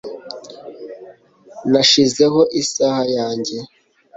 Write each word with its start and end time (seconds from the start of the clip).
nashizeho 1.71 2.41
isaha 2.61 3.01
yanjye 3.17 3.57